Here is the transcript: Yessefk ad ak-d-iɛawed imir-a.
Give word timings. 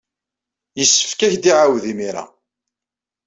Yessefk 0.79 1.19
ad 1.21 1.31
ak-d-iɛawed 1.33 1.83
imir-a. 1.91 2.23